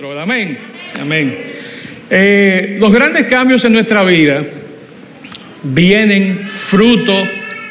[0.00, 0.58] Amén.
[0.98, 1.36] Amén.
[2.08, 4.42] Eh, los grandes cambios en nuestra vida
[5.62, 7.12] vienen fruto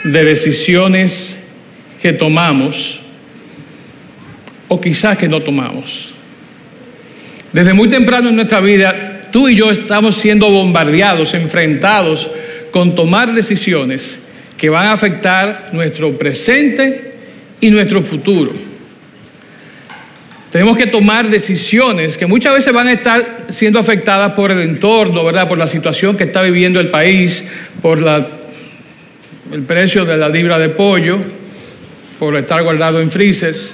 [0.04, 1.52] de decisiones
[2.00, 3.02] que tomamos
[4.68, 6.14] o quizás que no tomamos.
[7.52, 12.30] Desde muy temprano en nuestra vida, tú y yo estamos siendo bombardeados, enfrentados
[12.72, 14.28] con tomar decisiones
[14.58, 17.14] que van a afectar nuestro presente
[17.60, 18.71] y nuestro futuro.
[20.52, 25.24] Tenemos que tomar decisiones que muchas veces van a estar siendo afectadas por el entorno,
[25.24, 25.48] ¿verdad?
[25.48, 27.48] Por la situación que está viviendo el país,
[27.82, 28.00] por
[29.52, 31.20] el precio de la libra de pollo,
[32.20, 33.72] por estar guardado en freezers,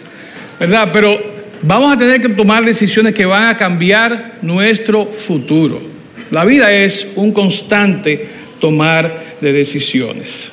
[0.60, 0.90] ¿verdad?
[0.94, 1.20] Pero
[1.64, 5.82] vamos a tener que tomar decisiones que van a cambiar nuestro futuro.
[6.30, 8.24] La vida es un constante
[8.60, 10.52] tomar de decisiones.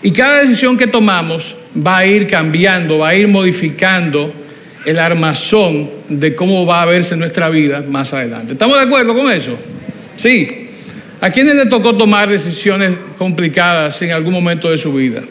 [0.00, 4.32] Y cada decisión que tomamos va a ir cambiando, va a ir modificando
[4.84, 8.52] el armazón de cómo va a verse nuestra vida más adelante.
[8.52, 9.58] ¿Estamos de acuerdo con eso?
[10.16, 10.68] Sí.
[11.20, 15.22] ¿A quiénes le tocó tomar decisiones complicadas en algún momento de su vida?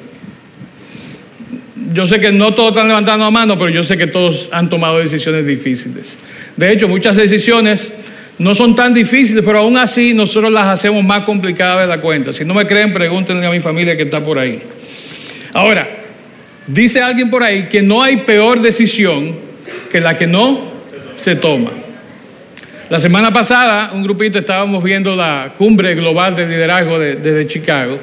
[1.94, 4.70] yo sé que no todos están levantando la mano, pero yo sé que todos han
[4.70, 6.20] tomado decisiones difíciles.
[6.56, 7.92] De hecho, muchas decisiones
[8.38, 12.34] no son tan difíciles, pero aún así nosotros las hacemos más complicadas de la cuenta.
[12.34, 14.60] Si no me creen, pregúntenle a mi familia que está por ahí.
[15.54, 15.90] Ahora,
[16.68, 19.36] dice alguien por ahí que no hay peor decisión
[19.90, 20.60] que la que no
[21.16, 21.72] se toma.
[22.90, 27.98] La semana pasada, un grupito estábamos viendo la cumbre global de liderazgo desde Chicago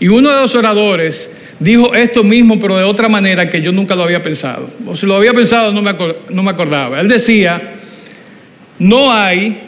[0.00, 3.94] y uno de los oradores dijo esto mismo, pero de otra manera que yo nunca
[3.94, 4.70] lo había pensado.
[4.86, 5.94] O si lo había pensado, no me,
[6.30, 7.00] no me acordaba.
[7.00, 7.74] Él decía,
[8.78, 9.58] no hay,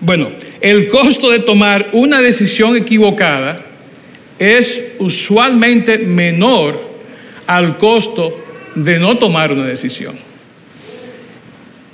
[0.00, 3.60] bueno, el costo de tomar una decisión equivocada
[4.38, 6.89] es usualmente menor
[7.50, 8.38] al costo
[8.76, 10.14] de no tomar una decisión.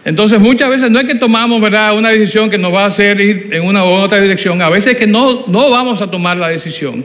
[0.04, 1.96] Entonces muchas veces no es que tomamos ¿verdad?
[1.96, 4.92] una decisión que nos va a hacer ir en una u otra dirección, a veces
[4.92, 7.02] es que no, no vamos a tomar la decisión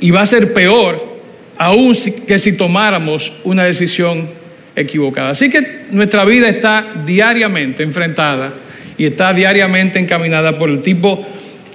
[0.00, 1.16] y va a ser peor
[1.56, 1.96] aún
[2.26, 4.28] que si tomáramos una decisión
[4.74, 5.30] equivocada.
[5.30, 8.52] Así que nuestra vida está diariamente enfrentada
[8.98, 11.24] y está diariamente encaminada por el tipo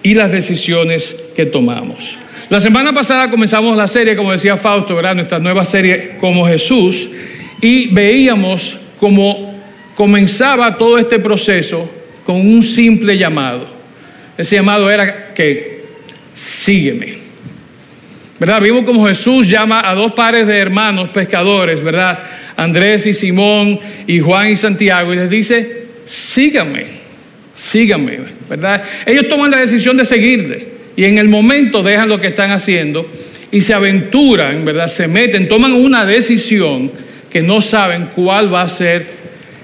[0.04, 2.18] y las decisiones que tomamos.
[2.52, 5.16] La semana pasada comenzamos la serie, como decía Fausto, ¿verdad?
[5.16, 7.10] nuestra nueva serie como Jesús,
[7.62, 9.58] y veíamos cómo
[9.96, 11.90] comenzaba todo este proceso
[12.26, 13.66] con un simple llamado.
[14.38, 15.86] Ese llamado era que
[16.36, 17.20] sígueme.
[18.38, 18.60] ¿verdad?
[18.60, 22.20] Vimos como Jesús llama a dos pares de hermanos pescadores, ¿verdad?
[22.58, 26.86] Andrés y Simón y Juan y Santiago y les dice, síganme,
[27.56, 28.20] síganme,
[28.50, 28.84] ¿verdad?
[29.06, 33.06] Ellos toman la decisión de seguirle y en el momento dejan lo que están haciendo
[33.52, 34.88] y se aventuran, ¿verdad?
[34.88, 36.92] Se meten, toman una decisión
[37.30, 39.06] que no saben cuál va a ser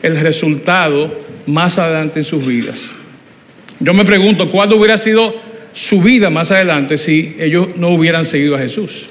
[0.04, 2.92] el resultado más adelante en sus vidas.
[3.80, 8.56] Yo me pregunto, ¿cuál hubiera sido su vida más adelante si ellos no hubieran seguido
[8.56, 9.10] a Jesús.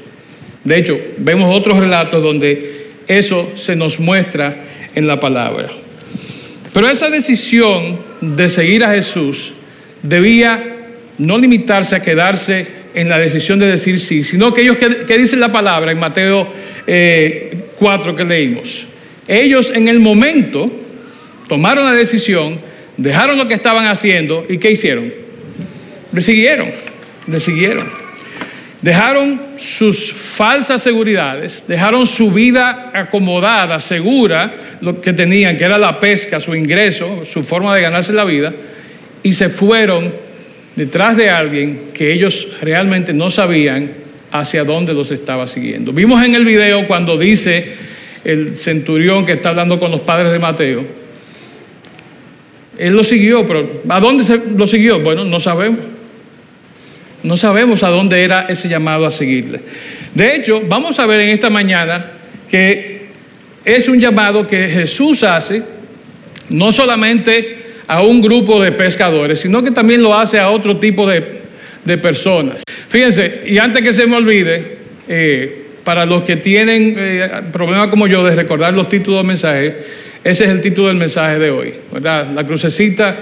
[0.65, 4.65] De hecho, vemos otros relatos donde eso se nos muestra
[4.97, 5.69] en la palabra.
[6.73, 9.53] Pero esa decisión de seguir a Jesús
[10.03, 10.76] debía
[11.19, 15.41] no limitarse a quedarse en la decisión de decir sí, sino que ellos, que, dicen
[15.41, 16.51] la palabra en Mateo 4
[16.87, 18.87] eh, que leímos?
[19.29, 20.71] Ellos en el momento
[21.49, 22.59] tomaron la decisión,
[22.97, 25.13] dejaron lo que estaban haciendo y ¿qué hicieron?
[26.13, 26.69] Le siguieron,
[27.27, 27.85] le siguieron.
[28.83, 35.99] Dejaron sus falsas seguridades, dejaron su vida acomodada, segura, lo que tenían, que era la
[35.99, 38.53] pesca, su ingreso, su forma de ganarse la vida,
[39.23, 40.26] y se fueron
[40.77, 43.91] detrás de alguien que ellos realmente no sabían
[44.31, 45.93] hacia dónde los estaba siguiendo.
[45.93, 47.75] Vimos en el video cuando dice
[48.25, 50.85] el centurión que está hablando con los padres de Mateo,
[52.79, 55.01] él lo siguió, pero ¿a dónde se lo siguió?
[55.01, 55.81] Bueno, no sabemos.
[57.23, 59.61] No sabemos a dónde era ese llamado a seguirle.
[60.15, 62.13] De hecho, vamos a ver en esta mañana
[62.49, 63.07] que
[63.65, 65.63] es un llamado que Jesús hace
[66.51, 71.07] no solamente a un grupo de pescadores, sino que también lo hace a otro tipo
[71.07, 71.45] de,
[72.03, 72.65] personas.
[72.89, 78.09] Fíjense, y antes que se me olvide, eh, para los que tienen eh, problemas como
[78.09, 79.77] yo de recordar los títulos del mensaje,
[80.25, 82.27] ese es el título del mensaje de hoy, ¿verdad?
[82.35, 83.17] La crucecita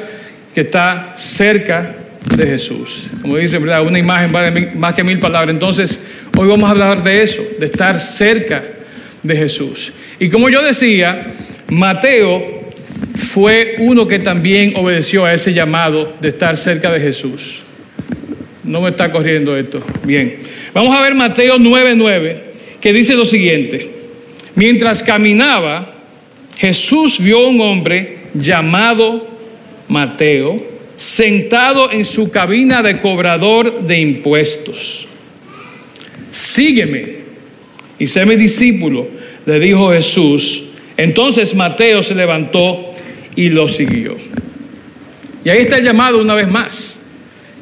[0.55, 1.94] que está cerca
[2.34, 3.08] de Jesús.
[3.20, 3.82] Como dice, ¿verdad?
[3.82, 5.52] Una imagen vale más que mil palabras.
[5.52, 6.06] Entonces,
[6.38, 8.62] hoy vamos a hablar de eso, de estar cerca
[9.22, 9.93] de Jesús.
[10.19, 11.26] Y como yo decía,
[11.69, 12.63] Mateo
[13.14, 17.61] fue uno que también obedeció a ese llamado de estar cerca de Jesús.
[18.64, 19.81] No me está corriendo esto.
[20.05, 20.38] Bien.
[20.72, 22.43] Vamos a ver Mateo 9:9,
[22.81, 23.90] que dice lo siguiente.
[24.56, 25.94] Mientras caminaba,
[26.56, 29.28] Jesús vio a un hombre llamado
[29.88, 30.64] Mateo,
[30.96, 35.06] sentado en su cabina de cobrador de impuestos.
[36.31, 37.17] Sígueme
[37.99, 39.06] y sé mi discípulo,
[39.46, 40.70] le dijo Jesús.
[40.96, 42.94] Entonces Mateo se levantó
[43.36, 44.16] y lo siguió.
[45.44, 47.00] Y ahí está el llamado una vez más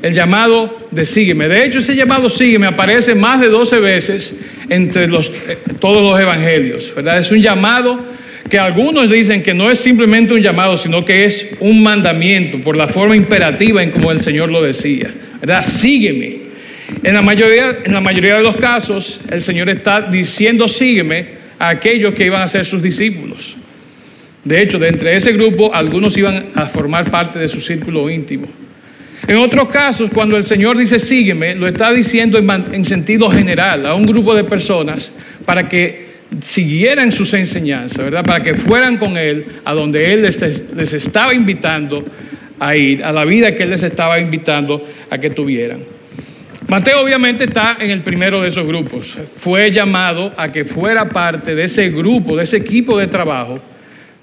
[0.03, 1.49] el llamado de sígueme.
[1.49, 6.21] De hecho, ese llamado sígueme aparece más de 12 veces entre los, eh, todos los
[6.21, 7.21] evangelios, ¿verdad?
[7.21, 8.05] Es un llamado
[8.51, 12.77] que algunos dicen que no es simplemente un llamado, sino que es un mandamiento por
[12.77, 15.09] la forma imperativa en como el Señor lo decía,
[15.41, 15.63] ¿verdad?
[15.63, 16.43] Sígueme.
[17.05, 21.71] En la mayoría, en la mayoría de los casos, el Señor está diciendo sígueme a
[21.71, 23.57] aquellos que iban a ser sus discípulos.
[24.45, 28.47] De hecho, de entre ese grupo, algunos iban a formar parte de su círculo íntimo.
[29.29, 33.95] En otros casos, cuando el Señor dice sígueme, lo está diciendo en, sentido general a
[33.95, 35.13] un grupo de personas
[35.45, 36.11] para que
[36.41, 38.25] siguieran sus enseñanzas, ¿verdad?
[38.25, 42.05] Para que fueran con Él a donde Él les, les estaba invitando
[42.59, 45.79] a ir, a la vida que Él les estaba invitando a que tuvieran.
[46.67, 49.19] Mateo obviamente está en el primero de esos grupos.
[49.27, 53.61] Fue llamado a que fuera parte de ese grupo, de ese equipo de trabajo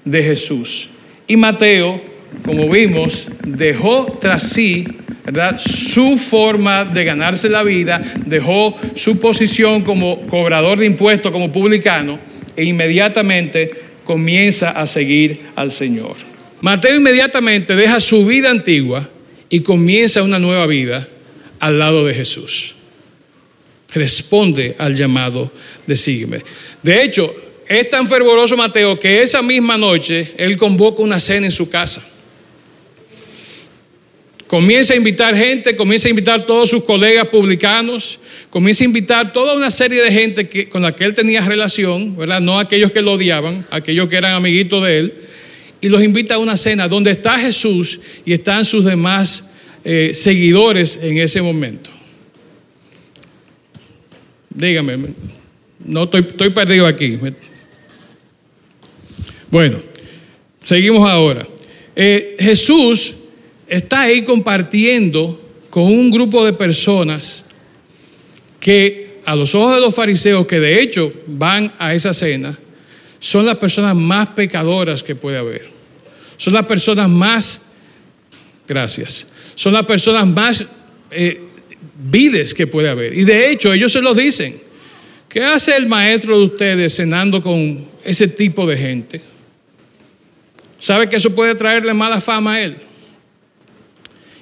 [0.04, 0.90] de Jesús.
[1.26, 2.00] Y Mateo
[2.44, 4.86] como vimos, dejó tras sí
[5.24, 5.58] ¿verdad?
[5.58, 12.18] su forma de ganarse la vida, dejó su posición como cobrador de impuestos, como publicano,
[12.56, 13.70] e inmediatamente
[14.04, 16.16] comienza a seguir al Señor.
[16.60, 19.08] Mateo inmediatamente deja su vida antigua
[19.48, 21.06] y comienza una nueva vida
[21.58, 22.76] al lado de Jesús.
[23.92, 25.52] Responde al llamado
[25.86, 26.42] de sígueme.
[26.82, 27.34] De hecho,
[27.70, 32.04] es tan fervoroso Mateo que esa misma noche él convoca una cena en su casa.
[34.48, 38.18] Comienza a invitar gente, comienza a invitar a todos sus colegas publicanos,
[38.50, 42.16] comienza a invitar toda una serie de gente que, con la que él tenía relación,
[42.16, 42.40] ¿verdad?
[42.40, 45.14] No aquellos que lo odiaban, aquellos que eran amiguitos de él,
[45.80, 49.52] y los invita a una cena donde está Jesús y están sus demás
[49.84, 51.90] eh, seguidores en ese momento.
[54.52, 55.14] Dígame,
[55.84, 57.16] no estoy, estoy perdido aquí.
[59.50, 59.82] Bueno,
[60.60, 61.46] seguimos ahora.
[61.96, 63.16] Eh, Jesús
[63.66, 67.46] está ahí compartiendo con un grupo de personas
[68.60, 72.58] que a los ojos de los fariseos, que de hecho van a esa cena,
[73.18, 75.66] son las personas más pecadoras que puede haber.
[76.36, 77.72] Son las personas más,
[78.66, 80.64] gracias, son las personas más
[81.10, 81.40] eh,
[82.02, 83.16] vides que puede haber.
[83.16, 84.56] Y de hecho ellos se lo dicen.
[85.28, 89.29] ¿Qué hace el maestro de ustedes cenando con ese tipo de gente?
[90.80, 92.76] ¿Sabe que eso puede traerle mala fama a él?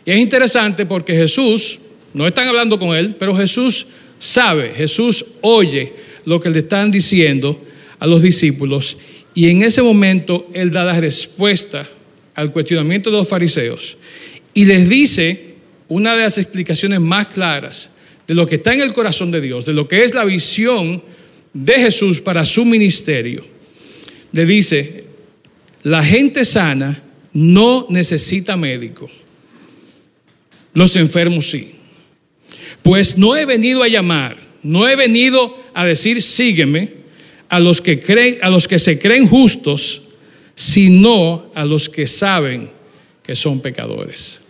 [0.06, 1.80] Y es interesante porque Jesús,
[2.14, 3.88] no están hablando con él, pero Jesús
[4.18, 5.92] sabe, Jesús oye
[6.24, 7.60] lo que le están diciendo
[7.98, 8.96] a los discípulos
[9.34, 11.86] y en ese momento él da la respuesta
[12.34, 13.98] al cuestionamiento de los fariseos
[14.54, 15.54] y les dice
[15.88, 17.90] una de las explicaciones más claras
[18.26, 21.02] de lo que está en el corazón de Dios, de lo que es la visión
[21.52, 23.44] de Jesús para su ministerio.
[24.32, 25.07] Le dice,
[25.82, 27.02] la gente sana
[27.32, 29.08] no necesita médico
[30.78, 31.72] los enfermos sí.
[32.82, 36.90] Pues no he venido a llamar, no he venido a decir sígueme
[37.48, 40.04] a los que creen, a los que se creen justos,
[40.54, 42.70] sino a los que saben
[43.24, 44.40] que son pecadores.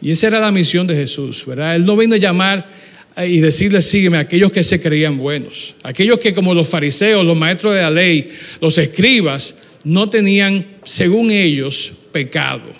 [0.00, 1.74] Y esa era la misión de Jesús, ¿verdad?
[1.74, 2.68] Él no vino a llamar
[3.16, 7.24] eh, y decirle sígueme a aquellos que se creían buenos, aquellos que como los fariseos,
[7.24, 8.28] los maestros de la ley,
[8.60, 12.70] los escribas, no tenían, según ellos, pecado,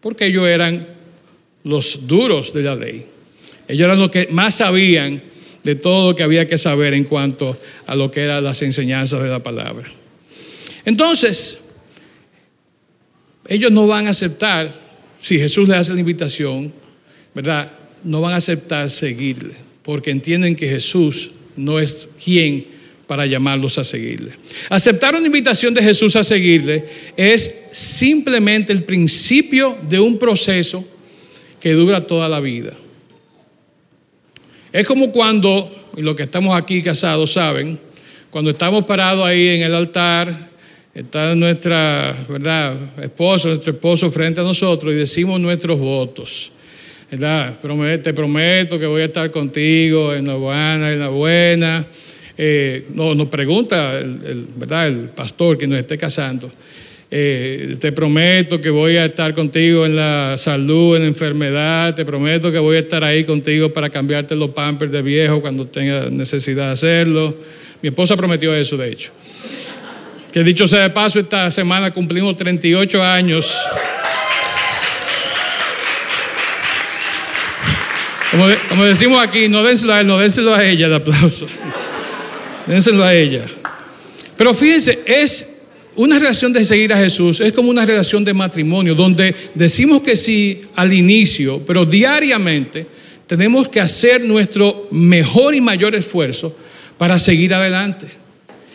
[0.00, 0.86] porque ellos eran
[1.62, 3.06] los duros de la ley.
[3.66, 5.22] Ellos eran los que más sabían
[5.62, 9.22] de todo lo que había que saber en cuanto a lo que eran las enseñanzas
[9.22, 9.88] de la palabra.
[10.84, 11.74] Entonces,
[13.48, 14.72] ellos no van a aceptar,
[15.18, 16.72] si Jesús les hace la invitación,
[17.34, 17.72] ¿verdad?
[18.02, 22.73] No van a aceptar seguirle, porque entienden que Jesús no es quien
[23.06, 24.32] para llamarlos a seguirle.
[24.68, 26.84] Aceptar una invitación de Jesús a seguirle
[27.16, 30.84] es simplemente el principio de un proceso
[31.60, 32.72] que dura toda la vida.
[34.72, 37.78] Es como cuando, y los que estamos aquí casados saben,
[38.30, 40.34] cuando estamos parados ahí en el altar,
[40.92, 46.52] está nuestra, ¿verdad?, esposo, nuestro esposo frente a nosotros y decimos nuestros votos.
[47.10, 47.54] ¿verdad?
[48.02, 51.86] Te prometo que voy a estar contigo en la buena, en la buena
[52.36, 54.88] eh, no, nos, pregunta el, el, ¿verdad?
[54.88, 56.50] el pastor que nos esté casando,
[57.16, 62.04] eh, te prometo que voy a estar contigo en la salud, en la enfermedad, te
[62.04, 66.10] prometo que voy a estar ahí contigo para cambiarte los pampers de viejo cuando tenga
[66.10, 67.36] necesidad de hacerlo.
[67.82, 69.12] Mi esposa prometió eso, de hecho.
[70.32, 73.62] Que dicho sea de paso, esta semana cumplimos 38 años.
[78.32, 81.46] Como, de, como decimos aquí, no déselo a él, no déselo a ella el aplauso
[82.66, 83.44] dénselo a ella.
[84.36, 85.62] Pero fíjense, es
[85.96, 90.16] una relación de seguir a Jesús, es como una relación de matrimonio, donde decimos que
[90.16, 92.86] sí al inicio, pero diariamente
[93.26, 96.56] tenemos que hacer nuestro mejor y mayor esfuerzo
[96.98, 98.06] para seguir adelante.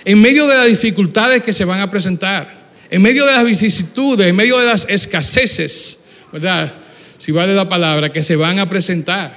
[0.06, 4.28] En medio de las dificultades que se van a presentar, en medio de las vicisitudes,
[4.28, 6.72] en medio de las escaseces, ¿verdad?
[7.18, 9.36] Si vale la palabra, que se van a presentar.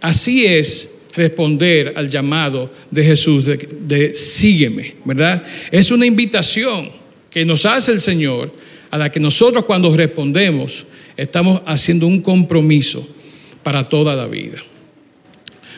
[0.00, 5.42] Así es responder al llamado de Jesús de, sígueme, ¿verdad?
[5.70, 6.90] Es una invitación
[7.30, 8.52] que nos hace el Señor
[8.90, 13.06] a la que nosotros cuando respondemos estamos haciendo un compromiso
[13.62, 14.58] para toda la vida.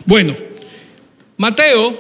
[0.05, 0.37] Bueno,
[1.37, 1.99] Mateo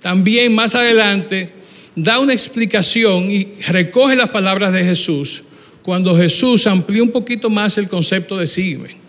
[0.00, 1.50] también más adelante
[1.94, 5.44] da una explicación y recoge las palabras de Jesús
[5.82, 9.05] cuando Jesús amplió un poquito más el concepto de sígueme.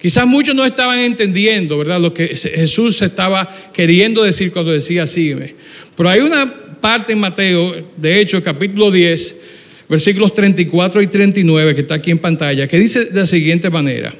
[0.00, 2.00] Quizás muchos no estaban entendiendo, ¿verdad?
[2.00, 5.54] Lo que Jesús estaba queriendo decir cuando decía sígueme.
[5.96, 9.42] Pero hay una parte en Mateo, de hecho, capítulo 10,
[9.88, 14.14] versículos 34 y 39, que está aquí en pantalla, que dice de la siguiente manera.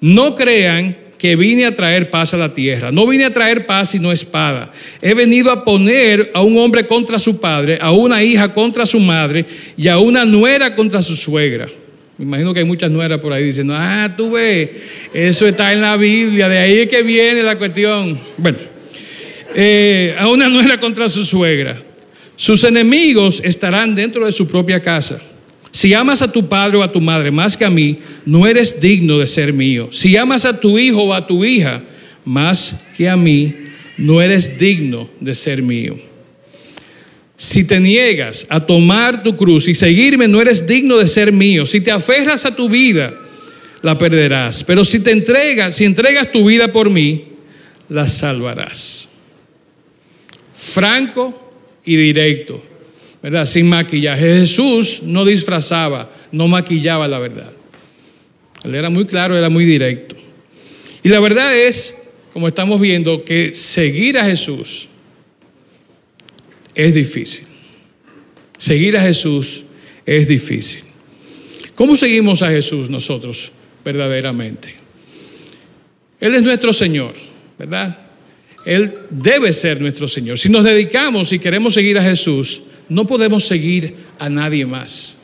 [0.00, 2.90] No crean que vine a traer paz a la tierra.
[2.92, 4.70] No vine a traer paz sino espada.
[5.00, 9.00] He venido a poner a un hombre contra su padre, a una hija contra su
[9.00, 9.44] madre
[9.76, 11.68] y a una nuera contra su suegra.
[12.18, 14.70] Me imagino que hay muchas nueras por ahí diciendo, ah, tú ves,
[15.12, 18.18] eso está en la Biblia, de ahí es que viene la cuestión.
[18.38, 18.56] Bueno,
[19.54, 21.76] eh, a una nuera contra su suegra.
[22.36, 25.20] Sus enemigos estarán dentro de su propia casa.
[25.70, 28.80] Si amas a tu padre o a tu madre más que a mí, no eres
[28.80, 29.88] digno de ser mío.
[29.90, 31.82] Si amas a tu hijo o a tu hija
[32.24, 33.54] más que a mí,
[33.98, 35.96] no eres digno de ser mío.
[37.36, 41.66] Si te niegas a tomar tu cruz y seguirme, no eres digno de ser mío.
[41.66, 43.14] Si te aferras a tu vida,
[43.82, 44.64] la perderás.
[44.64, 47.24] Pero si te entregas, si entregas tu vida por mí,
[47.90, 49.10] la salvarás.
[50.54, 51.52] Franco
[51.84, 52.62] y directo,
[53.22, 53.44] ¿verdad?
[53.44, 54.38] Sin maquillaje.
[54.40, 57.52] Jesús no disfrazaba, no maquillaba la verdad.
[58.64, 60.16] Él era muy claro, era muy directo.
[61.02, 62.02] Y la verdad es,
[62.32, 64.88] como estamos viendo, que seguir a Jesús
[66.76, 67.44] es difícil.
[68.58, 69.64] Seguir a Jesús
[70.04, 70.82] es difícil.
[71.74, 73.50] ¿Cómo seguimos a Jesús nosotros
[73.84, 74.74] verdaderamente?
[76.20, 77.14] Él es nuestro Señor,
[77.58, 77.98] ¿verdad?
[78.64, 80.38] Él debe ser nuestro Señor.
[80.38, 85.18] Si nos dedicamos y queremos seguir a Jesús, no podemos seguir a nadie más.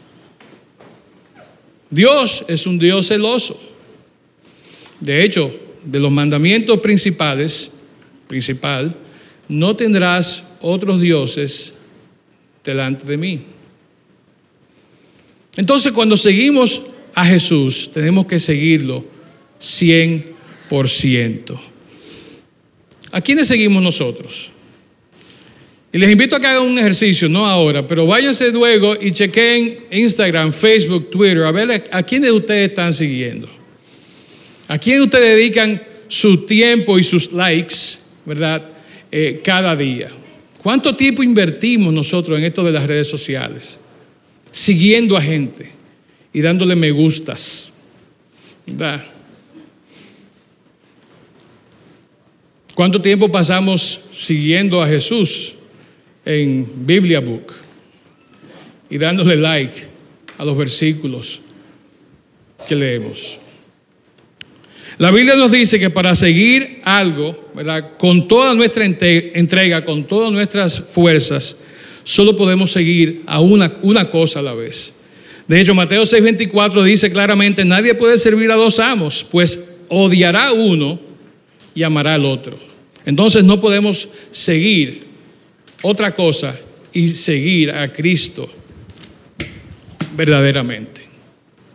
[1.90, 3.60] Dios es un Dios celoso.
[5.00, 5.54] De hecho,
[5.84, 7.72] de los mandamientos principales,
[8.28, 8.96] principal,
[9.52, 11.74] no tendrás otros dioses
[12.64, 13.40] delante de mí.
[15.56, 16.82] Entonces, cuando seguimos
[17.14, 19.02] a Jesús, tenemos que seguirlo
[19.60, 21.60] 100%.
[23.10, 24.50] ¿A quiénes seguimos nosotros?
[25.92, 29.80] Y les invito a que hagan un ejercicio, no ahora, pero váyanse luego y chequen
[29.90, 33.50] Instagram, Facebook, Twitter, a ver a, quiénes ustedes están siguiendo.
[34.68, 37.76] ¿A quién ustedes dedican su tiempo y sus likes,
[38.24, 38.71] verdad?
[39.14, 40.08] Eh, cada día.
[40.62, 43.78] ¿Cuánto tiempo invertimos nosotros en esto de las redes sociales?
[44.50, 45.70] Siguiendo a gente
[46.32, 47.74] y dándole me gustas.
[48.66, 49.04] ¿Verdad?
[52.74, 55.56] ¿Cuánto tiempo pasamos siguiendo a Jesús
[56.24, 57.52] en Biblia Book
[58.88, 59.76] y dándole like
[60.38, 61.42] a los versículos
[62.66, 63.41] que leemos?
[64.98, 67.96] La Biblia nos dice que para seguir algo, ¿verdad?
[67.98, 71.58] Con toda nuestra entrega, con todas nuestras fuerzas,
[72.04, 74.94] solo podemos seguir a una, una cosa a la vez.
[75.48, 81.00] De hecho, Mateo 6:24 dice claramente, nadie puede servir a dos amos, pues odiará uno
[81.74, 82.56] y amará al otro.
[83.04, 85.04] Entonces no podemos seguir
[85.82, 86.58] otra cosa
[86.92, 88.48] y seguir a Cristo
[90.14, 91.11] verdaderamente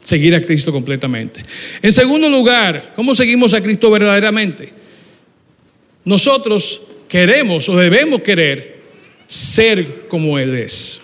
[0.08, 1.44] seguir a Cristo completamente.
[1.82, 4.72] En segundo lugar, ¿cómo seguimos a Cristo verdaderamente?
[6.06, 8.84] Nosotros queremos o debemos querer
[9.28, 11.02] ser como Él es.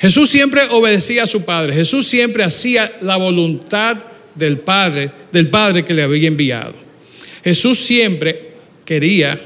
[0.00, 3.98] Jesús siempre obedecía a su Padre, Jesús siempre hacía la voluntad
[4.34, 6.74] del Padre, del Padre que le había enviado.
[7.44, 8.50] Jesús siempre
[8.84, 9.38] quería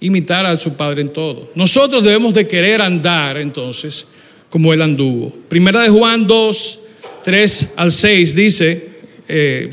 [0.00, 1.52] imitar a su Padre en todo.
[1.54, 4.08] Nosotros debemos de querer andar entonces
[4.50, 5.32] como Él anduvo.
[5.48, 6.80] Primera de Juan 2,
[7.26, 8.88] 3 al 6 dice,
[9.26, 9.68] eh,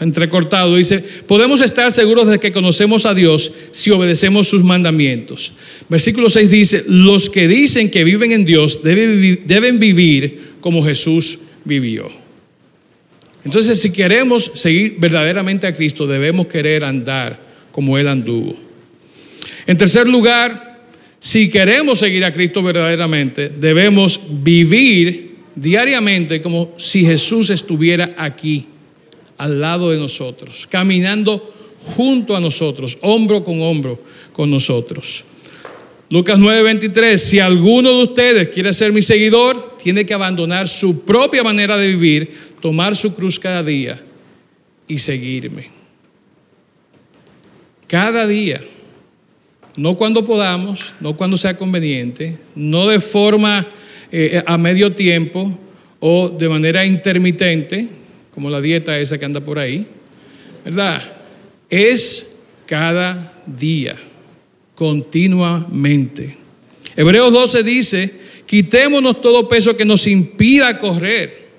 [0.00, 5.52] entrecortado, dice, podemos estar seguros de que conocemos a Dios si obedecemos sus mandamientos.
[5.88, 11.38] Versículo 6 dice, los que dicen que viven en Dios deben, deben vivir como Jesús
[11.64, 12.10] vivió.
[13.46, 17.42] Entonces, si queremos seguir verdaderamente a Cristo, debemos querer andar
[17.72, 18.54] como Él anduvo.
[19.66, 20.80] En tercer lugar,
[21.18, 28.66] si queremos seguir a Cristo verdaderamente, debemos vivir diariamente como si Jesús estuviera aquí,
[29.36, 31.54] al lado de nosotros, caminando
[31.96, 34.02] junto a nosotros, hombro con hombro
[34.32, 35.24] con nosotros.
[36.10, 41.42] Lucas 9:23, si alguno de ustedes quiere ser mi seguidor, tiene que abandonar su propia
[41.42, 44.02] manera de vivir, tomar su cruz cada día
[44.88, 45.68] y seguirme.
[47.86, 48.60] Cada día,
[49.76, 53.68] no cuando podamos, no cuando sea conveniente, no de forma
[54.12, 55.56] eh, a medio tiempo
[56.00, 57.86] o de manera intermitente,
[58.34, 59.86] como la dieta esa que anda por ahí,
[60.64, 61.00] ¿verdad?
[61.68, 63.96] Es cada día
[64.74, 66.36] continuamente.
[66.96, 68.12] Hebreos 12 dice,
[68.46, 71.50] quitémonos todo peso que nos impida correr.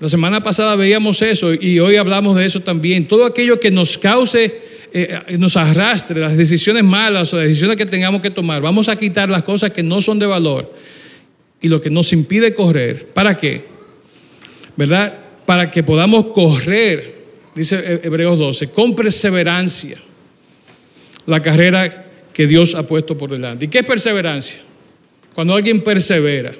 [0.00, 3.06] La semana pasada veíamos eso y hoy hablamos de eso también.
[3.06, 4.60] Todo aquello que nos cause,
[4.92, 8.60] eh, nos arrastre, las decisiones malas o las decisiones que tengamos que tomar.
[8.60, 10.70] Vamos a quitar las cosas que no son de valor
[11.64, 13.08] y lo que nos impide correr.
[13.14, 13.64] ¿Para qué?
[14.76, 15.18] ¿Verdad?
[15.46, 19.96] Para que podamos correr, dice Hebreos 12, con perseverancia
[21.24, 23.64] la carrera que Dios ha puesto por delante.
[23.64, 24.60] ¿Y qué es perseverancia?
[25.34, 26.52] Cuando alguien persevera,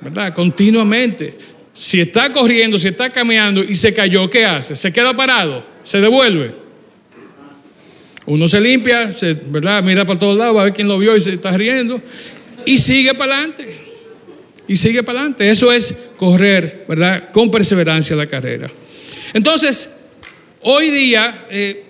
[0.00, 0.32] ¿verdad?
[0.32, 1.36] Continuamente.
[1.74, 4.74] Si está corriendo, si está caminando y se cayó, ¿qué hace?
[4.74, 5.62] ¿Se queda parado?
[5.84, 6.54] ¿Se devuelve?
[8.24, 9.10] Uno se limpia,
[9.48, 9.82] ¿verdad?
[9.82, 12.00] Mira para todos lados, a ver quién lo vio y se está riendo.
[12.66, 13.68] Y sigue para adelante.
[14.66, 15.50] Y sigue para adelante.
[15.50, 17.30] Eso es correr, ¿verdad?
[17.32, 18.68] Con perseverancia la carrera.
[19.32, 19.94] Entonces,
[20.62, 21.84] hoy día, eh,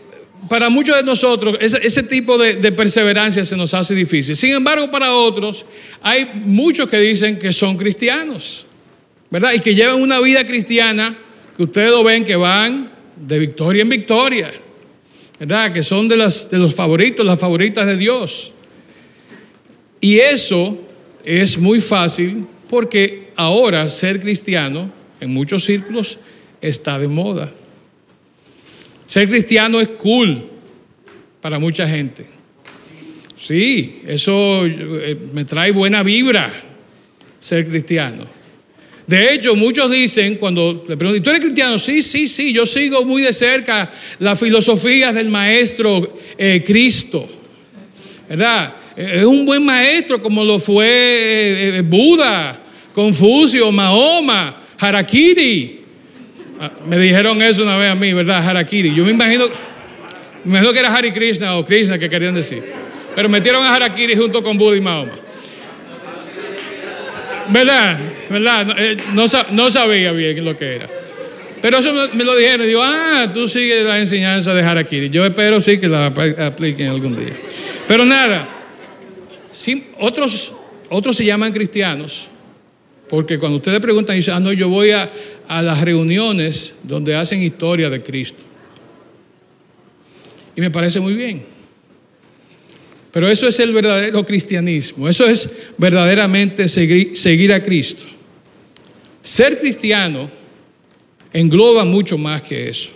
[0.48, 4.36] para muchos de nosotros ese, tipo de, perseverancia se nos hace difícil.
[4.36, 5.66] Sin embargo, para otros
[6.02, 8.66] hay muchos que dicen que son cristianos,
[9.30, 9.52] ¿verdad?
[9.54, 11.18] Y que llevan una vida cristiana
[11.56, 14.50] que ustedes lo ven que van de victoria en victoria,
[15.40, 15.72] ¿verdad?
[15.72, 18.52] Que son de, las, de los favoritos, las favoritas de Dios.
[20.00, 20.78] Y eso
[21.24, 26.18] es muy fácil porque ahora ser cristiano en muchos círculos
[26.60, 27.50] está de moda.
[29.06, 30.42] Ser cristiano es cool
[31.40, 32.26] para mucha gente.
[33.36, 36.52] Sí, eso eh, me trae buena vibra
[37.38, 38.26] ser cristiano.
[39.06, 41.78] De hecho, muchos dicen cuando le preguntan, ¿tú eres cristiano?
[41.78, 47.26] Sí, sí, sí, yo sigo muy de cerca las filosofías del maestro eh, Cristo.
[48.28, 48.74] ¿Verdad?
[48.98, 50.88] Es un buen maestro como lo fue
[51.78, 52.58] eh, Buda,
[52.92, 55.84] Confucio, Mahoma, Harakiri.
[56.60, 58.42] Ah, me dijeron eso una vez a mí, ¿verdad?
[58.42, 58.92] Harakiri.
[58.92, 59.46] Yo me imagino,
[60.42, 62.60] me imagino que era Hari Krishna o Krishna que querían decir.
[63.14, 65.12] Pero metieron a Harakiri junto con Buda y Mahoma.
[67.50, 67.98] ¿Verdad?
[68.28, 68.66] ¿Verdad?
[69.14, 70.88] No, eh, sabía bien lo que era.
[71.62, 75.08] Pero eso me lo dijeron digo, ah, tú sigues la enseñanza de Harakiri.
[75.08, 77.34] Yo espero sí que la apliquen algún día.
[77.86, 78.57] Pero nada,
[79.98, 80.52] otros,
[80.90, 82.30] otros se llaman cristianos
[83.08, 85.10] porque cuando ustedes preguntan, dicen, ah, no, yo voy a,
[85.46, 88.42] a las reuniones donde hacen historia de Cristo.
[90.54, 91.42] Y me parece muy bien.
[93.10, 95.08] Pero eso es el verdadero cristianismo.
[95.08, 98.04] Eso es verdaderamente seguir, seguir, a Cristo.
[99.22, 100.30] Ser cristiano
[101.32, 102.90] engloba mucho más que eso.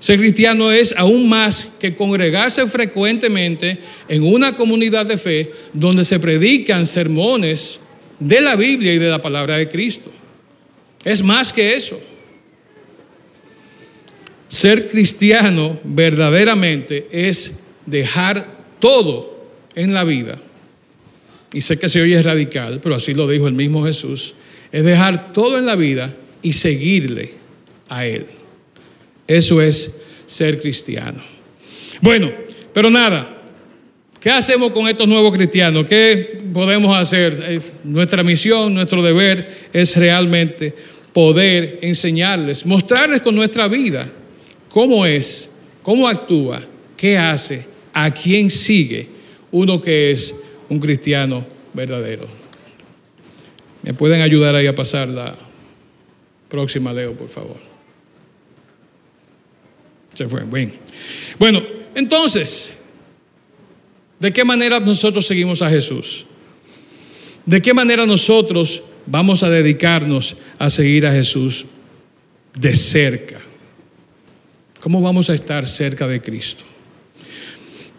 [0.00, 6.18] Ser cristiano es aún más que congregarse frecuentemente en una comunidad de fe donde se
[6.18, 7.80] predican sermones
[8.18, 10.10] de la Biblia y de la palabra de Cristo.
[11.04, 12.00] Es más que eso.
[14.48, 18.46] Ser cristiano verdaderamente es dejar
[18.80, 20.38] todo en la vida.
[21.52, 24.34] Y sé que se oye radical, pero así lo dijo el mismo Jesús.
[24.72, 27.32] Es dejar todo en la vida y seguirle
[27.88, 28.39] a Él.
[29.30, 31.20] Eso es ser cristiano.
[32.00, 32.32] Bueno,
[32.74, 33.36] pero nada,
[34.20, 35.86] ¿Qué hacemos con estos nuevos cristianos?
[35.86, 37.42] ¿Qué podemos hacer?
[37.42, 40.74] Eh, nuestra misión, nuestro deber es realmente
[41.14, 44.12] poder enseñarles, mostrarles con nuestra vida
[44.68, 46.60] cómo es, cómo actúa,
[46.98, 47.64] qué hace,
[47.94, 49.08] a quién sigue
[49.52, 50.38] uno que es
[50.68, 52.26] un cristiano verdadero.
[53.82, 55.34] ¿Me pueden ayudar ahí a pasar la
[56.50, 57.79] próxima, Leo, por favor?
[60.14, 60.74] Se fue, bien.
[61.38, 61.62] Bueno,
[61.94, 62.80] entonces,
[64.20, 66.26] ¿De qué manera nosotros seguimos a Jesús?
[67.46, 71.64] ¿De qué manera nosotros vamos a dedicarnos a seguir a Jesús
[72.54, 73.40] de cerca?
[74.80, 76.64] ¿Cómo vamos a estar cerca de Cristo?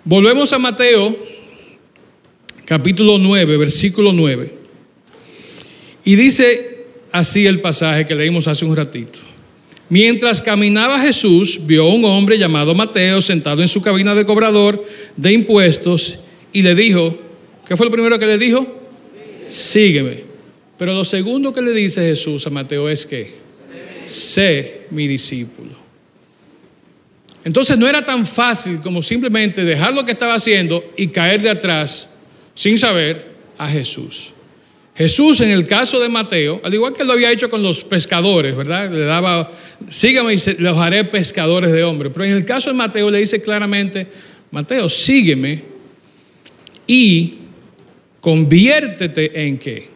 [0.06, 1.18] Volvemos a Mateo,
[2.66, 4.54] capítulo 9, versículo 9.
[6.06, 9.20] Y dice así el pasaje que leímos hace un ratito.
[9.92, 14.82] Mientras caminaba Jesús, vio a un hombre llamado Mateo sentado en su cabina de cobrador
[15.18, 16.22] de impuestos
[16.54, 17.20] y le dijo,
[17.68, 18.66] ¿qué fue lo primero que le dijo?
[19.50, 20.24] Sígueme.
[20.78, 23.34] Pero lo segundo que le dice Jesús a Mateo es que,
[24.06, 25.72] sé mi discípulo.
[27.44, 31.50] Entonces no era tan fácil como simplemente dejar lo que estaba haciendo y caer de
[31.50, 32.18] atrás
[32.56, 33.28] sin saber
[33.58, 34.32] a Jesús.
[34.96, 38.56] Jesús en el caso de Mateo, al igual que lo había hecho con los pescadores,
[38.56, 38.92] ¿verdad?
[38.92, 39.50] Le daba,
[39.90, 42.12] sígame y los haré pescadores de hombres.
[42.14, 44.08] Pero en el caso de Mateo le dice claramente,
[44.52, 45.62] Mateo, sígueme
[46.86, 47.36] y
[48.20, 49.88] conviértete en qué?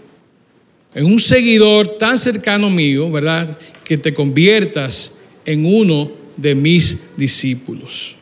[0.93, 3.57] En un seguidor tan cercano mío, ¿verdad?
[3.83, 8.15] Que te conviertas en uno de mis discípulos.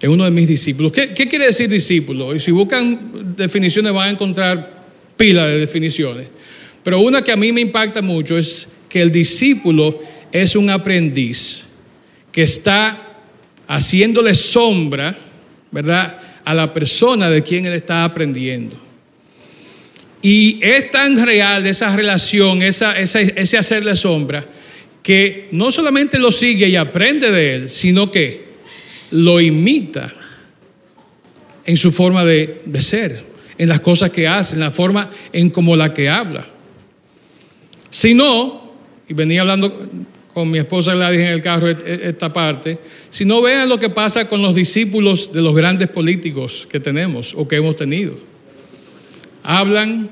[0.00, 0.90] En uno de mis discípulos.
[0.90, 2.34] ¿Qué, qué quiere decir discípulo?
[2.34, 4.81] Y si buscan definiciones van a encontrar
[5.22, 6.26] pila de definiciones.
[6.82, 11.64] Pero una que a mí me impacta mucho es que el discípulo es un aprendiz
[12.32, 13.20] que está
[13.68, 15.16] haciéndole sombra,
[15.70, 18.76] ¿verdad?, a la persona de quien él está aprendiendo.
[20.22, 24.44] Y es tan real esa relación, esa, ese hacerle sombra,
[25.04, 28.42] que no solamente lo sigue y aprende de él, sino que
[29.12, 30.12] lo imita
[31.64, 33.31] en su forma de, de ser
[33.62, 36.44] en las cosas que hace, en la forma en como la que habla.
[37.90, 38.72] Si no,
[39.08, 39.88] y venía hablando
[40.34, 44.28] con mi esposa Gladys en el carro esta parte, si no vean lo que pasa
[44.28, 48.16] con los discípulos de los grandes políticos que tenemos o que hemos tenido.
[49.44, 50.10] Hablan,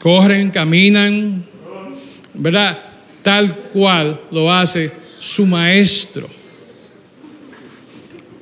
[0.00, 1.44] corren, caminan,
[2.34, 2.82] ¿verdad?
[3.22, 6.28] Tal cual lo hace su maestro.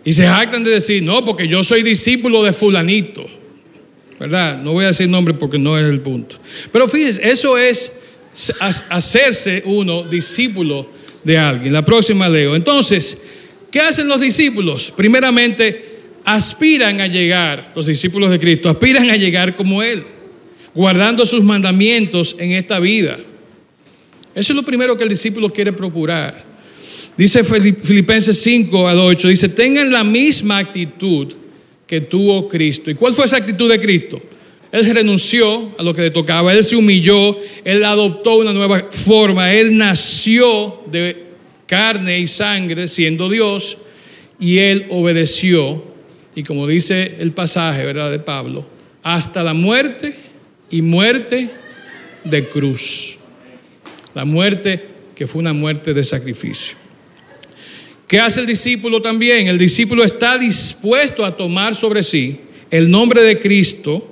[0.03, 3.27] Y se jactan de decir, no, porque yo soy discípulo de fulanito.
[4.20, 4.59] ¿Verdad?
[4.59, 6.37] No voy a decir nombre porque no es el punto.
[6.70, 8.00] Pero fíjense, eso es
[8.90, 10.90] hacerse uno discípulo
[11.24, 11.72] de alguien.
[11.72, 12.54] La próxima leo.
[12.54, 13.22] Entonces,
[13.70, 14.92] ¿qué hacen los discípulos?
[14.94, 20.04] Primeramente, aspiran a llegar, los discípulos de Cristo, aspiran a llegar como Él,
[20.74, 23.16] guardando sus mandamientos en esta vida.
[24.35, 26.44] Eso es lo primero que el discípulo quiere procurar.
[27.16, 31.33] Dice Filipenses 5 al 8, dice, tengan la misma actitud
[31.90, 32.88] que tuvo Cristo.
[32.88, 34.22] ¿Y cuál fue esa actitud de Cristo?
[34.70, 39.53] Él renunció a lo que le tocaba, él se humilló, él adoptó una nueva forma,
[39.53, 41.24] él nació de
[41.66, 43.79] carne y sangre siendo Dios
[44.38, 45.83] y él obedeció.
[46.37, 48.12] Y como dice el pasaje, ¿verdad?
[48.12, 48.64] De Pablo,
[49.03, 50.14] hasta la muerte
[50.70, 51.48] y muerte
[52.22, 53.18] de cruz.
[54.14, 54.81] La muerte
[55.16, 56.79] que fue una muerte de sacrificio.
[58.11, 59.46] ¿Qué hace el discípulo también?
[59.46, 64.05] El discípulo está dispuesto a tomar sobre sí el nombre de Cristo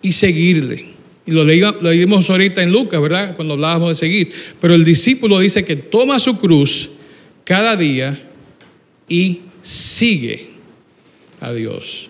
[0.00, 0.94] y seguirle.
[1.26, 3.36] Y lo, leímos ahorita en Lucas, ¿verdad?
[3.36, 4.32] Cuando hablábamos de seguir.
[4.58, 6.92] Pero el discípulo dice que toma su cruz
[7.44, 8.18] cada día
[9.10, 10.46] y sigue
[11.38, 12.08] a Dios.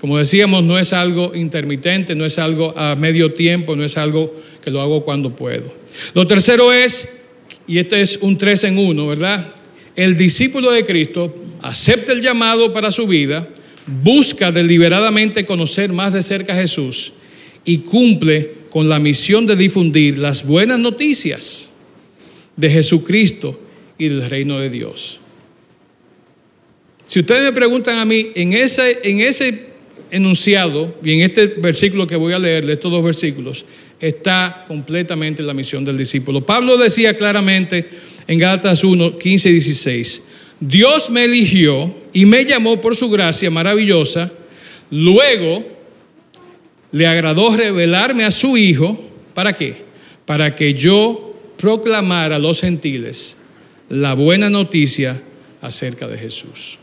[0.00, 4.34] Como decíamos, no es algo intermitente, no es algo a medio tiempo, no es algo
[4.64, 5.70] que lo hago cuando puedo.
[6.14, 7.24] Lo tercero es,
[7.66, 9.59] y este es un tres en uno, ¿verdad?
[9.96, 13.48] El discípulo de Cristo acepta el llamado para su vida,
[13.86, 17.14] busca deliberadamente conocer más de cerca a Jesús
[17.64, 21.70] y cumple con la misión de difundir las buenas noticias
[22.56, 23.58] de Jesucristo
[23.98, 25.20] y del reino de Dios.
[27.06, 29.66] Si ustedes me preguntan a mí, en ese, en ese
[30.10, 33.64] enunciado y en este versículo que voy a leer, estos dos versículos,
[34.00, 36.40] está completamente la misión del discípulo.
[36.40, 37.88] Pablo decía claramente
[38.30, 40.28] en Gálatas 1, 15 y 16,
[40.60, 44.30] Dios me eligió y me llamó por su gracia maravillosa,
[44.88, 45.66] luego
[46.92, 48.96] le agradó revelarme a su Hijo,
[49.34, 49.82] ¿para qué?
[50.26, 53.36] Para que yo proclamara a los gentiles
[53.88, 55.20] la buena noticia
[55.60, 56.78] acerca de Jesús.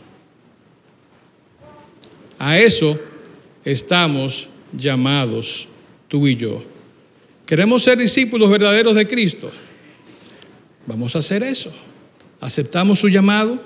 [2.38, 3.00] A eso
[3.64, 5.70] estamos llamados
[6.10, 6.62] tú y yo.
[7.46, 9.50] ¿Queremos ser discípulos verdaderos de Cristo?
[10.88, 11.72] Vamos a hacer eso.
[12.40, 13.62] Aceptamos su llamado,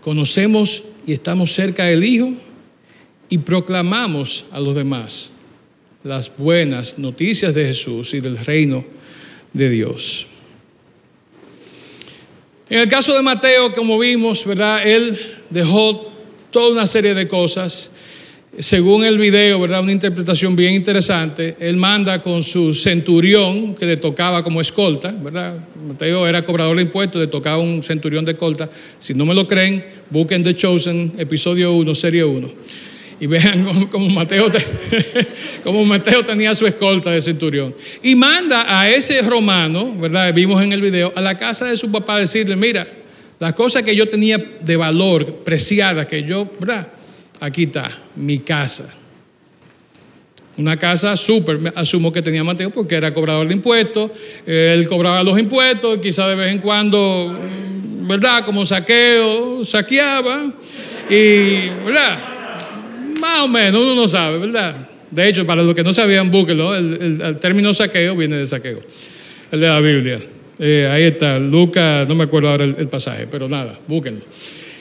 [0.00, 2.32] conocemos y estamos cerca del Hijo
[3.28, 5.30] y proclamamos a los demás
[6.02, 8.84] las buenas noticias de Jesús y del reino
[9.52, 10.26] de Dios.
[12.68, 14.86] En el caso de Mateo, como vimos, ¿verdad?
[14.86, 15.18] Él
[15.50, 16.10] dejó
[16.50, 17.93] toda una serie de cosas
[18.58, 19.82] según el video, ¿verdad?
[19.82, 21.56] Una interpretación bien interesante.
[21.58, 25.58] Él manda con su centurión que le tocaba como escolta, ¿verdad?
[25.86, 28.68] Mateo era cobrador de impuestos, le tocaba un centurión de escolta.
[28.98, 32.48] Si no me lo creen, busquen The Chosen, episodio 1, serie 1.
[33.20, 34.46] y vean cómo, Mateo,
[35.64, 37.74] como Mateo tenía su escolta de centurión.
[38.02, 40.32] Y manda a ese romano, ¿verdad?
[40.32, 42.86] Vimos en el video, a la casa de su papá a decirle, mira,
[43.40, 46.88] las cosas que yo tenía de valor, preciada, que yo, ¿verdad?
[47.40, 48.92] Aquí está, mi casa.
[50.56, 54.10] Una casa súper, asumo que tenía Mateo porque era cobrador de impuestos,
[54.46, 57.36] él cobraba los impuestos, quizá de vez en cuando,
[58.02, 58.44] ¿verdad?
[58.44, 60.52] Como saqueo, saqueaba,
[61.10, 62.18] y, ¿verdad?
[63.20, 64.88] Más o menos, uno no sabe, ¿verdad?
[65.10, 68.78] De hecho, para los que no sabían, búsquenlo, el, término saqueo viene de saqueo,
[69.50, 70.20] el de la Biblia.
[70.56, 74.20] Eh, ahí está, Lucas, no me acuerdo ahora el, el pasaje, pero nada, búsquenlo.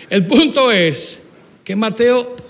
[0.08, 1.32] El punto es
[1.64, 2.43] que Mateo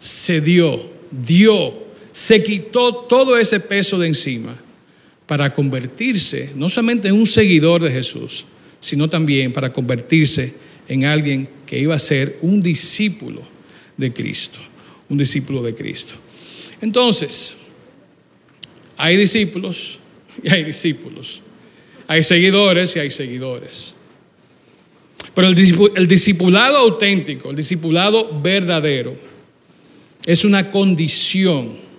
[0.00, 4.56] se dio, dio se quitó todo ese peso de encima
[5.26, 8.46] para convertirse no solamente en un seguidor de Jesús,
[8.80, 10.54] sino también para convertirse
[10.88, 13.42] en alguien que iba a ser un discípulo
[13.96, 14.58] de Cristo,
[15.08, 16.14] un discípulo de Cristo.
[16.80, 17.56] Entonces,
[18.96, 20.00] hay discípulos
[20.42, 21.42] y hay discípulos,
[22.08, 23.94] hay seguidores y hay seguidores.
[25.32, 29.14] Pero el, discipulado auténtico, el discipulado verdadero,
[30.24, 31.90] es una condición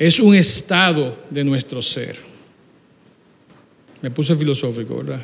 [0.00, 2.16] es un estado de nuestro ser.
[4.00, 5.20] Me puse filosófico, ¿verdad?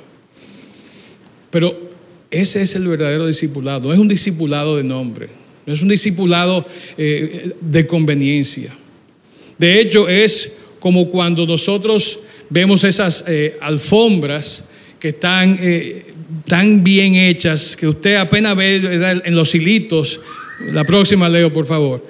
[1.50, 1.92] Pero
[2.31, 3.88] ese es el verdadero discipulado.
[3.88, 5.31] No es un discipulado de nombre,
[5.64, 6.66] no es un discipulado
[6.98, 8.70] eh, de conveniencia.
[9.57, 14.68] De hecho, es como cuando nosotros vemos esas eh, alfombras
[15.00, 16.12] que están eh,
[16.46, 18.76] tan bien hechas que usted apenas ve
[19.24, 20.20] en los hilitos.
[20.73, 22.03] La próxima, Leo, por favor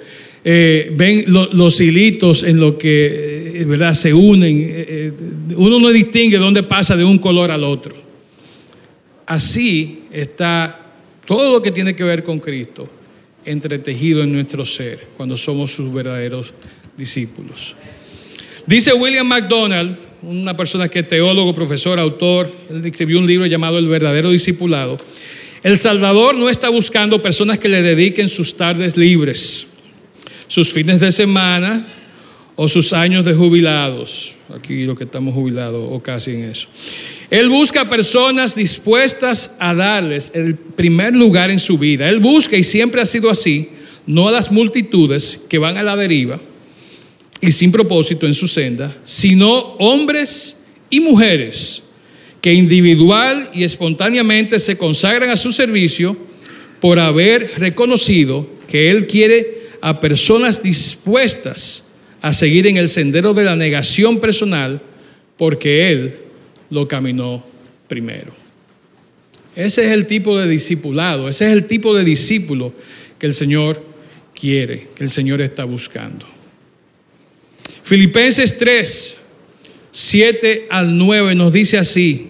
[0.49, 3.93] eh, ven los hilitos en lo que eh, ¿verdad?
[3.93, 4.65] se unen.
[4.65, 5.11] Eh,
[5.57, 7.93] uno no distingue dónde pasa de un color al otro.
[9.25, 10.79] Así está
[11.25, 12.89] todo lo que tiene que ver con Cristo
[13.43, 16.53] entretejido en nuestro ser cuando somos sus verdaderos
[16.95, 17.75] discípulos.
[18.65, 23.77] Dice William MacDonald, una persona que es teólogo, profesor, autor, él escribió un libro llamado
[23.77, 24.97] El verdadero discipulado.
[25.67, 29.67] El Salvador no está buscando personas que le dediquen sus tardes libres
[30.47, 31.85] sus fines de semana
[32.55, 34.33] o sus años de jubilados.
[34.55, 36.69] Aquí lo que estamos jubilados o casi en eso.
[37.29, 42.07] Él busca personas dispuestas a darles el primer lugar en su vida.
[42.07, 43.67] Él busca, y siempre ha sido así,
[44.05, 46.39] no a las multitudes que van a la deriva
[47.41, 51.83] y sin propósito en su senda, sino hombres y mujeres
[52.41, 56.17] que individual y espontáneamente se consagran a su servicio
[56.79, 63.43] por haber reconocido que Él quiere a personas dispuestas a seguir en el sendero de
[63.43, 64.81] la negación personal
[65.37, 66.15] porque Él
[66.69, 67.43] lo caminó
[67.87, 68.33] primero.
[69.55, 72.73] Ese es el tipo de discipulado, ese es el tipo de discípulo
[73.17, 73.83] que el Señor
[74.35, 76.27] quiere, que el Señor está buscando.
[77.81, 79.17] Filipenses 3,
[79.99, 82.29] 7 al 9 nos dice así,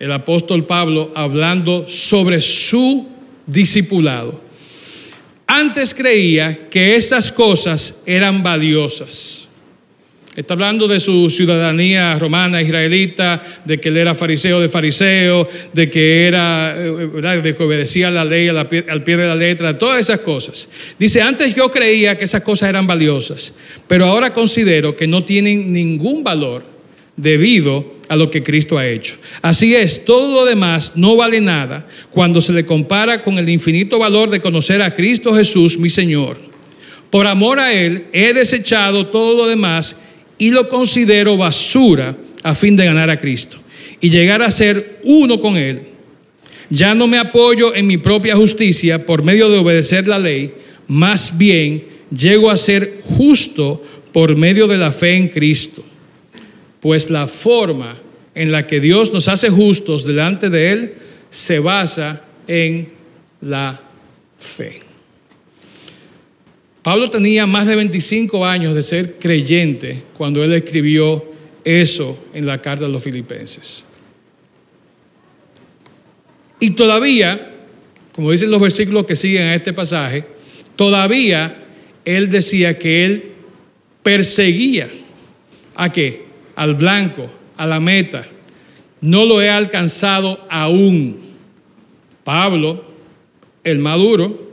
[0.00, 3.08] el apóstol Pablo hablando sobre su
[3.46, 4.42] discipulado.
[5.46, 9.48] Antes creía que esas cosas eran valiosas.
[10.34, 15.88] Está hablando de su ciudadanía romana, israelita, de que él era fariseo de fariseo, de
[15.88, 18.66] que era, eh, de que obedecía la ley al
[19.04, 20.68] pie de la letra, todas esas cosas.
[20.98, 23.54] Dice, antes yo creía que esas cosas eran valiosas,
[23.86, 26.69] pero ahora considero que no tienen ningún valor
[27.20, 29.16] debido a lo que Cristo ha hecho.
[29.42, 33.98] Así es, todo lo demás no vale nada cuando se le compara con el infinito
[33.98, 36.36] valor de conocer a Cristo Jesús, mi Señor.
[37.10, 40.02] Por amor a Él he desechado todo lo demás
[40.38, 43.58] y lo considero basura a fin de ganar a Cristo
[44.00, 45.82] y llegar a ser uno con Él.
[46.70, 50.52] Ya no me apoyo en mi propia justicia por medio de obedecer la ley,
[50.86, 51.84] más bien
[52.16, 55.84] llego a ser justo por medio de la fe en Cristo
[56.80, 57.96] pues la forma
[58.34, 60.94] en la que Dios nos hace justos delante de Él
[61.30, 62.88] se basa en
[63.40, 63.80] la
[64.38, 64.80] fe.
[66.82, 71.24] Pablo tenía más de 25 años de ser creyente cuando él escribió
[71.62, 73.84] eso en la carta de los filipenses.
[76.58, 77.54] Y todavía,
[78.12, 80.24] como dicen los versículos que siguen a este pasaje,
[80.74, 81.62] todavía
[82.04, 83.24] él decía que él
[84.02, 84.88] perseguía
[85.74, 86.29] a qué?
[86.60, 88.22] Al blanco, a la meta.
[89.00, 91.18] No lo he alcanzado aún.
[92.22, 92.84] Pablo,
[93.64, 94.50] el maduro,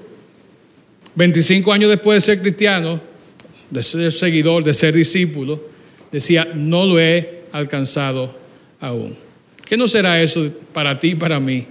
[1.15, 3.02] 25 años después de ser cristiano,
[3.70, 5.62] de ser seguidor, de ser discípulo,
[6.10, 8.34] decía, no lo he alcanzado
[8.80, 9.13] aún.
[9.65, 11.67] ¿Qué no será eso para ti y para mí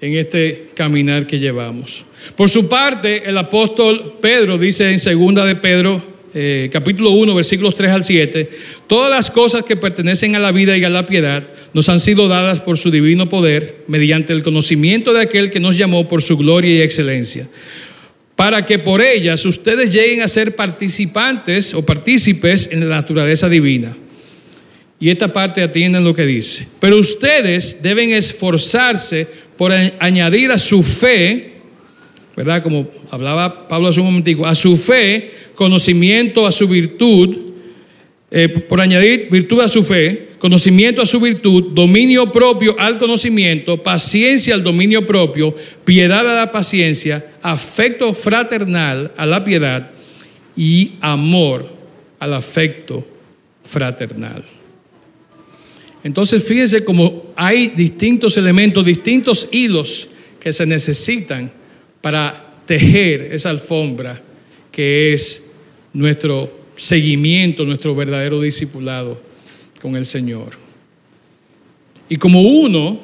[0.00, 2.04] en este caminar que llevamos.
[2.34, 6.02] Por su parte, el apóstol Pedro dice en segunda de Pedro,
[6.34, 8.50] eh, capítulo 1, versículos 3 al 7,
[8.86, 12.28] todas las cosas que pertenecen a la vida y a la piedad nos han sido
[12.28, 16.36] dadas por su divino poder, mediante el conocimiento de aquel que nos llamó por su
[16.36, 17.48] gloria y excelencia,
[18.36, 23.94] para que por ellas ustedes lleguen a ser participantes o partícipes en la naturaleza divina.
[24.98, 26.68] Y esta parte atienden lo que dice.
[26.78, 31.51] Pero ustedes deben esforzarse por añadir a su fe,
[32.36, 32.62] ¿verdad?
[32.62, 37.36] Como hablaba Pablo hace un momentico, a su fe, conocimiento a su virtud,
[38.30, 43.82] eh, por añadir virtud a su fe, conocimiento a su virtud, dominio propio al conocimiento,
[43.82, 49.90] paciencia al dominio propio, piedad a la paciencia, afecto fraternal a la piedad
[50.56, 51.68] y amor
[52.18, 53.06] al afecto
[53.62, 54.42] fraternal.
[56.02, 60.08] Entonces fíjense cómo hay distintos elementos, distintos hilos
[60.40, 61.52] que se necesitan
[62.02, 64.20] para tejer esa alfombra
[64.70, 65.54] que es
[65.94, 69.20] nuestro seguimiento, nuestro verdadero discipulado
[69.80, 70.50] con el Señor.
[72.08, 73.00] Y como uno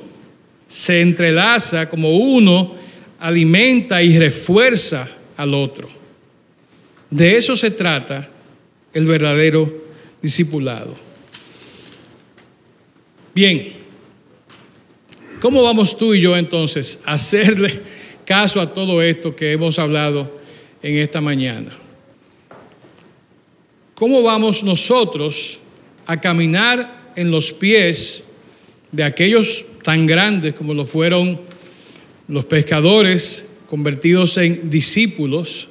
[0.67, 2.75] se entrelaza, como uno
[3.19, 5.89] alimenta y refuerza al otro.
[7.11, 8.29] De eso se trata
[8.93, 9.87] el verdadero
[10.21, 10.95] discipulado.
[13.35, 13.73] Bien,
[15.41, 17.81] ¿cómo vamos tú y yo entonces a hacerle
[18.29, 20.31] caso a todo esto que hemos hablado
[20.83, 21.71] en esta mañana?
[23.95, 25.61] ¿Cómo vamos nosotros
[26.05, 28.29] a caminar en los pies
[28.93, 31.41] de aquellos tan grandes como lo fueron
[32.29, 35.71] los pescadores convertidos en discípulos,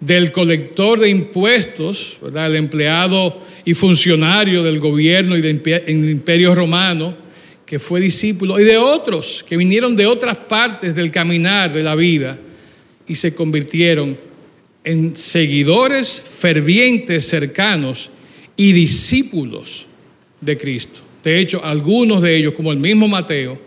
[0.00, 7.21] del colector de impuestos, el empleado y funcionario del gobierno y del imperio romano,
[7.72, 11.94] que fue discípulo, y de otros que vinieron de otras partes del caminar de la
[11.94, 12.38] vida
[13.08, 14.14] y se convirtieron
[14.84, 18.10] en seguidores fervientes, cercanos
[18.58, 19.86] y discípulos
[20.38, 21.00] de Cristo.
[21.24, 23.58] De hecho, algunos de ellos, como el mismo Mateo,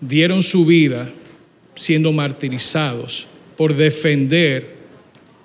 [0.00, 1.08] dieron su vida
[1.76, 4.74] siendo martirizados por defender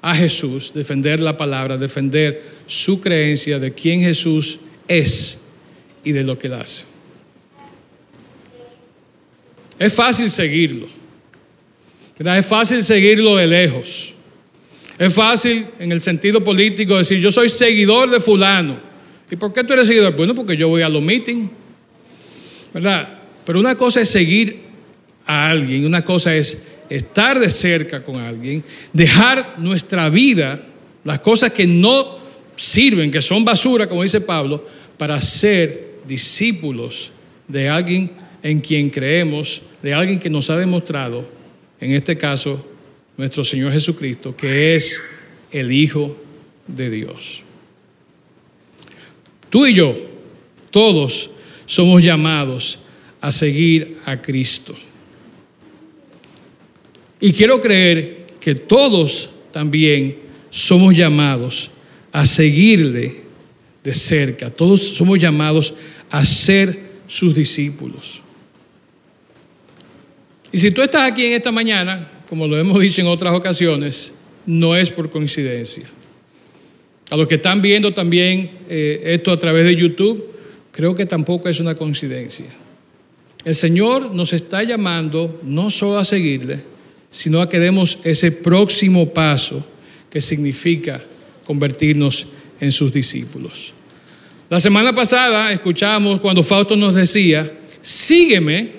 [0.02, 5.52] a Jesús, defender la palabra, defender su creencia de quién Jesús es
[6.04, 6.89] y de lo que él hace.
[9.80, 10.88] Es fácil seguirlo.
[12.20, 14.14] Es fácil seguirlo de lejos.
[14.98, 18.78] Es fácil en el sentido político decir, yo soy seguidor de fulano.
[19.32, 20.14] ¿Y por qué tú eres seguidor?
[20.18, 21.50] Bueno, porque yo voy a los meetings.
[22.74, 23.20] ¿Verdad?
[23.46, 24.60] Pero una cosa es seguir
[25.26, 30.60] a alguien, una cosa es estar de cerca con alguien, dejar nuestra vida,
[31.04, 32.18] las cosas que no
[32.56, 34.66] sirven, que son basura, como dice Pablo,
[34.98, 37.12] para ser discípulos
[37.48, 38.12] de alguien
[38.44, 41.28] en quien creemos, de alguien que nos ha demostrado,
[41.80, 42.66] en este caso,
[43.18, 45.02] nuestro Señor Jesucristo, que es
[45.52, 46.16] el Hijo
[46.68, 47.44] de Dios.
[49.50, 49.96] Tú y yo,
[50.72, 51.32] todos
[51.66, 52.80] somos llamados
[53.20, 54.76] a seguir a Cristo.
[57.20, 60.16] Y quiero creer que todos también
[60.50, 61.72] somos llamados
[62.12, 63.22] a seguirle
[63.84, 64.50] de cerca.
[64.50, 65.74] Todos somos llamados
[66.10, 68.22] a ser sus discípulos.
[70.52, 74.16] Y si tú estás aquí en esta mañana, como lo hemos dicho en otras ocasiones,
[74.46, 75.86] no es por coincidencia.
[77.10, 80.32] A los que están viendo también eh, esto a través de YouTube,
[80.72, 82.46] creo que tampoco es una coincidencia.
[83.46, 86.60] El Señor nos está llamando no solo a seguirle,
[87.10, 89.66] sino a que demos ese próximo paso
[90.10, 91.02] que significa
[91.46, 92.28] convertirnos
[92.60, 93.74] en sus discípulos.
[94.50, 98.79] La semana pasada escuchamos cuando Fausto nos decía, sígueme,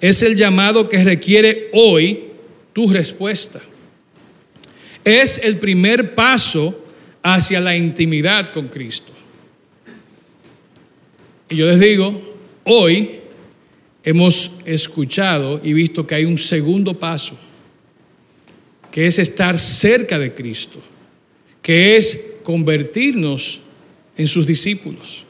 [0.00, 2.24] es el llamado que requiere hoy
[2.72, 3.60] tu respuesta.
[5.04, 6.84] Es el primer paso
[7.22, 9.12] hacia la intimidad con Cristo.
[11.48, 13.20] Y yo les digo, hoy
[14.02, 17.38] hemos escuchado y visto que hay un segundo paso
[18.90, 20.80] que es estar cerca de Cristo,
[21.62, 23.60] que es convertirnos
[24.16, 25.24] en sus discípulos,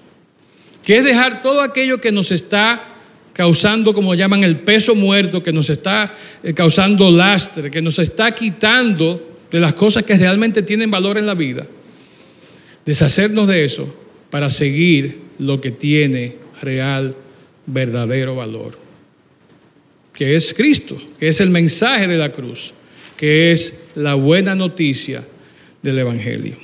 [0.85, 2.89] que es dejar todo aquello que nos está
[3.33, 8.33] causando, como llaman, el peso muerto, que nos está eh, causando lastre, que nos está
[8.33, 11.66] quitando de las cosas que realmente tienen valor en la vida,
[12.85, 13.95] deshacernos de eso
[14.31, 17.14] para seguir lo que tiene real,
[17.66, 18.78] verdadero valor,
[20.12, 22.74] que es Cristo, que es el mensaje de la cruz
[23.20, 25.22] que es la buena noticia
[25.83, 26.57] del Evangelio.